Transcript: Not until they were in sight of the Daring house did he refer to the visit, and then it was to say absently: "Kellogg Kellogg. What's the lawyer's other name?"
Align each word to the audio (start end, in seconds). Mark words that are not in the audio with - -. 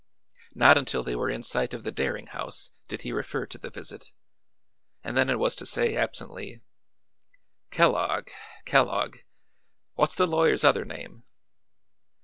Not 0.55 0.79
until 0.79 1.03
they 1.03 1.15
were 1.15 1.29
in 1.29 1.43
sight 1.43 1.75
of 1.75 1.83
the 1.83 1.91
Daring 1.91 2.25
house 2.25 2.71
did 2.87 3.03
he 3.03 3.11
refer 3.11 3.45
to 3.45 3.59
the 3.59 3.69
visit, 3.69 4.09
and 5.03 5.15
then 5.15 5.29
it 5.29 5.37
was 5.37 5.53
to 5.57 5.65
say 5.67 5.95
absently: 5.95 6.61
"Kellogg 7.69 8.29
Kellogg. 8.65 9.17
What's 9.93 10.15
the 10.15 10.25
lawyer's 10.25 10.63
other 10.63 10.85
name?" 10.85 11.25